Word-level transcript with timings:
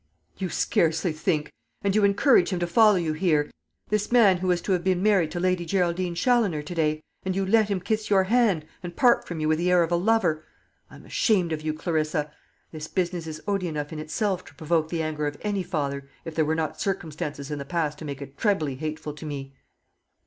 "You 0.35 0.49
scarcely 0.49 1.13
think! 1.13 1.51
And 1.83 1.93
you 1.95 2.03
encourage 2.03 2.49
him 2.49 2.57
to 2.61 2.65
follow 2.65 2.95
you 2.95 3.13
here 3.13 3.51
this 3.89 4.11
man 4.11 4.37
who 4.37 4.47
was 4.47 4.59
to 4.61 4.71
have 4.71 4.83
been 4.83 5.03
married 5.03 5.29
to 5.29 5.39
Lady 5.39 5.63
Geraldine 5.63 6.15
Challoner 6.15 6.63
to 6.63 6.73
day 6.73 7.03
and 7.21 7.35
you 7.35 7.45
let 7.45 7.69
him 7.69 7.79
kiss 7.79 8.09
your 8.09 8.23
hand, 8.23 8.65
and 8.81 8.95
part 8.95 9.27
from 9.27 9.39
you 9.39 9.47
with 9.47 9.59
the 9.59 9.69
air 9.69 9.83
of 9.83 9.91
a 9.91 9.95
lover. 9.95 10.43
I 10.89 10.95
am 10.95 11.05
ashamed 11.05 11.51
of 11.51 11.61
you, 11.61 11.75
Clarissa. 11.75 12.33
This 12.71 12.87
business 12.87 13.27
is 13.27 13.43
odious 13.47 13.69
enough 13.69 13.93
in 13.93 13.99
itself 13.99 14.43
to 14.45 14.55
provoke 14.55 14.89
the 14.89 15.03
anger 15.03 15.27
of 15.27 15.37
any 15.43 15.61
father, 15.61 16.09
if 16.25 16.33
there 16.33 16.45
were 16.45 16.55
not 16.55 16.81
circumstances 16.81 17.51
in 17.51 17.59
the 17.59 17.63
past 17.63 17.99
to 17.99 18.05
make 18.05 18.23
it 18.23 18.39
trebly 18.39 18.73
hateful 18.77 19.13
to 19.13 19.25
me." 19.27 19.53